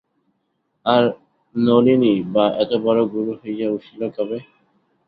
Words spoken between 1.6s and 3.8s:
নলিনই বা এতবড়ো গুরু হইয়া